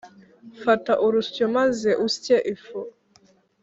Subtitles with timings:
[0.63, 2.79] fata urusyo maze usye ifu,